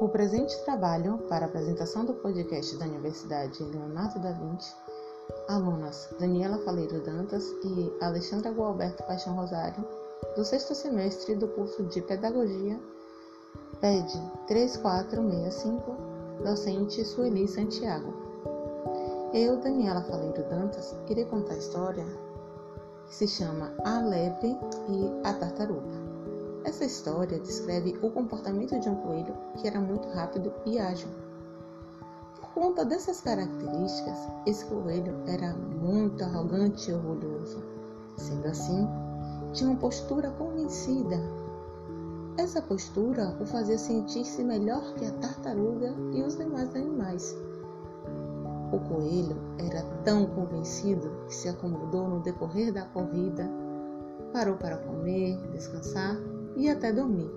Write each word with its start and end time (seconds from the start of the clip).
O 0.00 0.08
presente 0.08 0.56
trabalho 0.64 1.18
para 1.28 1.44
a 1.44 1.48
apresentação 1.48 2.04
do 2.04 2.14
podcast 2.14 2.76
da 2.76 2.84
Universidade 2.84 3.64
Leonardo 3.64 4.20
da 4.20 4.30
Vinci, 4.30 4.72
alunas 5.48 6.08
Daniela 6.20 6.58
Faleiro 6.58 7.00
Dantas 7.00 7.44
e 7.64 7.92
Alexandra 8.00 8.52
Gualberto 8.52 9.02
Paixão 9.02 9.34
Rosário, 9.34 9.84
do 10.36 10.44
sexto 10.44 10.72
semestre 10.72 11.34
do 11.34 11.48
curso 11.48 11.82
de 11.82 12.00
Pedagogia, 12.00 12.78
PED 13.80 14.12
3465, 14.46 15.96
docente 16.44 17.04
Sueli 17.04 17.48
Santiago. 17.48 18.14
Eu, 19.34 19.56
Daniela 19.56 20.02
Faleiro 20.02 20.44
Dantas, 20.48 20.94
irei 21.08 21.24
contar 21.24 21.54
a 21.54 21.58
história 21.58 22.06
que 23.08 23.16
se 23.16 23.26
chama 23.26 23.74
A 23.84 24.00
Lebre 24.00 24.56
e 24.88 25.26
a 25.26 25.32
Tartaruga. 25.32 26.07
Essa 26.68 26.84
história 26.84 27.40
descreve 27.40 27.98
o 28.02 28.10
comportamento 28.10 28.78
de 28.78 28.90
um 28.90 28.96
coelho 28.96 29.34
que 29.56 29.66
era 29.66 29.80
muito 29.80 30.06
rápido 30.10 30.52
e 30.66 30.78
ágil. 30.78 31.08
Por 32.38 32.50
conta 32.50 32.84
dessas 32.84 33.22
características, 33.22 34.18
esse 34.44 34.66
coelho 34.66 35.14
era 35.26 35.54
muito 35.54 36.22
arrogante 36.22 36.90
e 36.90 36.94
orgulhoso. 36.94 37.64
Sendo 38.18 38.46
assim, 38.48 38.86
tinha 39.54 39.70
uma 39.70 39.78
postura 39.78 40.30
convencida. 40.32 41.16
Essa 42.36 42.60
postura 42.60 43.34
o 43.40 43.46
fazia 43.46 43.78
sentir-se 43.78 44.44
melhor 44.44 44.92
que 44.96 45.06
a 45.06 45.12
tartaruga 45.12 45.94
e 46.12 46.22
os 46.22 46.36
demais 46.36 46.76
animais. 46.76 47.34
O 48.74 48.78
coelho 48.78 49.38
era 49.56 49.82
tão 50.04 50.26
convencido 50.26 51.10
que 51.28 51.34
se 51.34 51.48
acomodou 51.48 52.06
no 52.08 52.20
decorrer 52.20 52.74
da 52.74 52.84
corrida, 52.84 53.50
parou 54.34 54.56
para 54.56 54.76
comer, 54.76 55.38
descansar 55.54 56.14
e 56.58 56.68
até 56.68 56.92
dormir. 56.92 57.30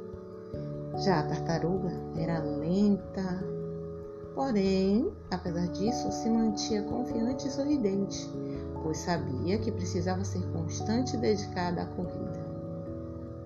Já 1.05 1.19
a 1.19 1.23
tartaruga 1.23 1.91
era 2.17 2.39
lenta, 2.39 3.45
porém, 4.33 5.13
apesar 5.29 5.67
disso, 5.67 6.11
se 6.11 6.29
mantinha 6.29 6.83
confiante 6.83 7.47
e 7.47 7.51
sorridente, 7.51 8.27
pois 8.83 8.97
sabia 8.97 9.59
que 9.59 9.71
precisava 9.71 10.25
ser 10.25 10.41
constante 10.51 11.15
e 11.15 11.19
dedicada 11.19 11.83
à 11.83 11.85
corrida. 11.85 12.41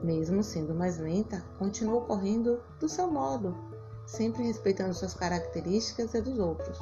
Mesmo 0.01 0.41
sendo 0.41 0.73
mais 0.73 0.97
lenta, 0.97 1.43
continuou 1.59 2.01
correndo 2.01 2.59
do 2.79 2.87
seu 2.87 3.11
modo, 3.11 3.55
sempre 4.05 4.43
respeitando 4.43 4.93
suas 4.93 5.13
características 5.13 6.13
e 6.13 6.21
dos 6.21 6.39
outros. 6.39 6.79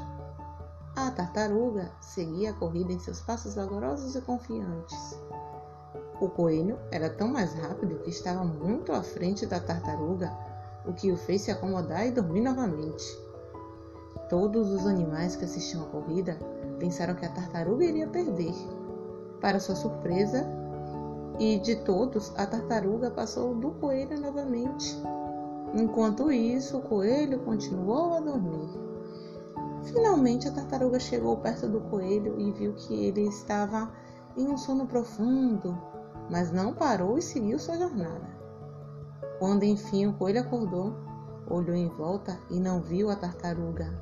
A 0.96 1.10
tartaruga 1.10 1.92
seguia 2.00 2.52
a 2.52 2.54
corrida 2.54 2.94
em 2.94 3.00
seus 3.00 3.20
passos 3.22 3.56
vagarosos 3.56 4.16
e 4.16 4.22
confiantes. 4.22 5.18
O 6.20 6.30
coelho 6.30 6.78
era 6.92 7.10
tão 7.10 7.28
mais 7.28 7.54
rápido 7.54 8.00
que 8.00 8.10
estava 8.10 8.44
muito 8.44 8.92
à 8.92 9.04
frente 9.04 9.46
da 9.46 9.60
tartaruga, 9.60 10.32
o 10.86 10.94
que 10.94 11.12
o 11.12 11.18
fez 11.18 11.42
se 11.42 11.52
acomodar 11.52 12.08
e 12.08 12.12
dormir 12.12 12.42
novamente. 12.42 13.06
Todos 14.30 14.72
os 14.72 14.86
animais 14.88 15.36
que 15.36 15.46
assistiam 15.46 15.84
à 15.84 15.88
corrida 15.88 16.38
pensaram 16.80 17.16
que 17.16 17.26
a 17.26 17.30
tartaruga 17.30 17.86
iria 17.86 18.08
perder. 18.08 18.54
Para 19.40 19.60
sua 19.60 19.76
surpresa, 19.76 20.46
e 21.40 21.58
de 21.60 21.78
todos, 21.78 22.32
a 22.38 22.46
tartaruga 22.46 23.10
passou 23.10 23.56
do 23.56 23.72
coelho 23.72 24.20
novamente. 24.20 24.96
Enquanto 25.74 26.32
isso, 26.32 26.78
o 26.78 26.82
coelho 26.82 27.40
continuou 27.40 28.14
a 28.14 28.20
dormir. 28.20 28.70
Finalmente, 29.84 30.48
a 30.48 30.52
tartaruga 30.52 31.00
chegou 31.00 31.38
perto 31.38 31.68
do 31.68 31.82
coelho 31.82 32.40
e 32.40 32.52
viu 32.52 32.74
que 32.74 32.94
ele 32.94 33.28
estava 33.28 33.92
em 34.36 34.48
um 34.48 34.58
sono 34.58 34.86
profundo 34.88 35.78
mas 36.30 36.52
não 36.52 36.74
parou 36.74 37.18
e 37.18 37.22
seguiu 37.22 37.60
sua 37.60 37.78
jornada. 37.78 38.28
Quando 39.40 39.64
enfim 39.64 40.08
o 40.08 40.14
coelho 40.14 40.42
acordou, 40.42 40.96
olhou 41.50 41.76
em 41.76 41.90
volta 41.90 42.40
e 42.50 42.60
não 42.60 42.82
viu 42.82 43.10
a 43.10 43.16
tartaruga. 43.16 43.94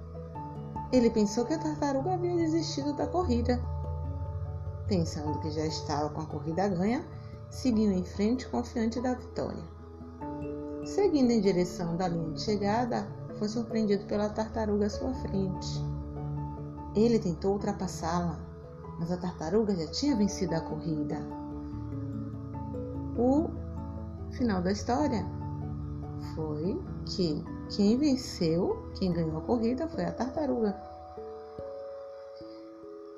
Ele 0.91 1.09
pensou 1.09 1.45
que 1.45 1.53
a 1.53 1.59
tartaruga 1.59 2.13
havia 2.13 2.35
desistido 2.35 2.94
da 2.94 3.07
corrida. 3.07 3.61
Pensando 4.88 5.39
que 5.39 5.51
já 5.51 5.66
estava 5.66 6.09
com 6.09 6.22
a 6.22 6.25
corrida 6.25 6.67
ganha, 6.67 7.06
seguiu 7.50 7.91
em 7.91 8.03
frente 8.03 8.47
confiante 8.47 9.00
da 9.00 9.13
vitória. 9.13 9.63
Seguindo 10.83 11.31
em 11.31 11.41
direção 11.41 11.95
da 11.95 12.07
linha 12.07 12.33
de 12.33 12.41
chegada, 12.41 13.07
foi 13.35 13.47
surpreendido 13.47 14.06
pela 14.06 14.29
tartaruga 14.29 14.88
à 14.88 14.89
sua 14.89 15.13
frente. 15.13 15.81
Ele 16.94 17.19
tentou 17.19 17.53
ultrapassá-la, 17.53 18.38
mas 19.01 19.12
a 19.12 19.17
tartaruga 19.17 19.75
já 19.75 19.88
tinha 19.88 20.16
vencido 20.16 20.53
a 20.53 20.62
corrida. 20.62 21.17
O 23.17 23.50
final 24.38 24.62
da 24.62 24.72
história 24.72 25.25
foi 26.35 26.79
que 27.07 27.44
quem 27.75 27.97
venceu, 27.97 28.91
quem 29.00 29.12
ganhou 29.12 29.39
a 29.39 29.41
corrida 29.41 29.88
foi 29.88 30.06
a 30.06 30.12
tartaruga. 30.12 30.79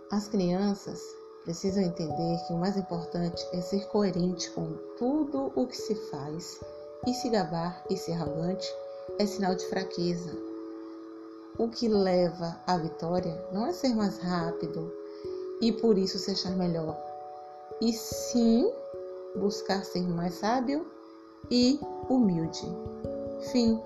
As 0.10 0.30
crianças 0.30 1.02
precisam 1.44 1.84
entender 1.84 2.38
que 2.48 2.54
o 2.54 2.58
mais 2.58 2.78
importante 2.78 3.46
é 3.52 3.60
ser 3.60 3.86
coerente 3.88 4.50
com 4.52 4.78
tudo 4.98 5.52
o 5.54 5.68
que 5.68 5.76
se 5.76 5.96
faz 6.10 6.62
e 7.06 7.14
se 7.14 7.30
gabar 7.30 7.84
e 7.90 7.98
ser 7.98 8.14
arrogante 8.14 8.74
é 9.20 9.26
sinal 9.26 9.54
de 9.54 9.66
fraqueza. 9.66 10.32
O 11.58 11.68
que 11.68 11.90
leva 11.90 12.58
à 12.66 12.78
vitória 12.78 13.46
não 13.52 13.66
é 13.66 13.74
ser 13.74 13.94
mais 13.94 14.18
rápido 14.20 15.03
e 15.64 15.72
por 15.72 15.98
isso 15.98 16.20
se 16.20 16.32
achar 16.32 16.56
melhor, 16.58 16.98
e 17.80 17.94
sim 17.94 18.70
buscar 19.38 19.86
ser 19.86 20.06
mais 20.10 20.34
sábio 20.34 20.86
e 21.50 21.80
humilde. 22.10 22.68
Fim. 23.50 23.80